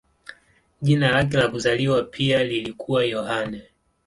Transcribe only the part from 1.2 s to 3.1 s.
la kuzaliwa pia lilikuwa